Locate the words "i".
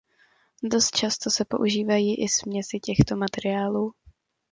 2.23-2.27